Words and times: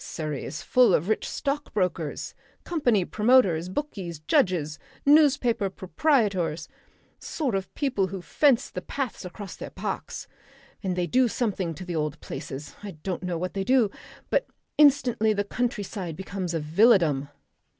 Surrey 0.03 0.43
is 0.43 0.63
full 0.63 0.95
of 0.95 1.07
rich 1.09 1.29
stockbrokers, 1.29 2.33
company 2.63 3.05
promoters, 3.05 3.69
bookies, 3.69 4.17
judges, 4.21 4.79
newspaper 5.05 5.69
proprietors. 5.69 6.67
Sort 7.19 7.53
of 7.53 7.71
people 7.75 8.07
who 8.07 8.19
fence 8.19 8.71
the 8.71 8.81
paths 8.81 9.25
across 9.25 9.55
their 9.55 9.69
parks. 9.69 10.27
They 10.81 11.05
do 11.05 11.27
something 11.27 11.75
to 11.75 11.85
the 11.85 11.95
old 11.95 12.19
places 12.19 12.75
I 12.81 12.93
don't 13.03 13.21
know 13.21 13.37
what 13.37 13.53
they 13.53 13.63
do 13.63 13.91
but 14.31 14.47
instantly 14.75 15.33
the 15.33 15.43
countryside 15.43 16.15
becomes 16.15 16.55
a 16.55 16.59
villadom. 16.59 17.29